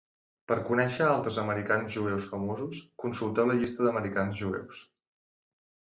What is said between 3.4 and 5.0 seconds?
la llista d'americans jueus.